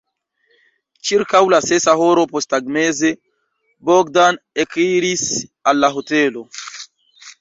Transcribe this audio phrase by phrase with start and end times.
[1.09, 3.11] Ĉirkaŭ la sesa horo posttagmeze
[3.91, 5.25] Bogdan ekiris
[5.73, 6.49] al la hotelo.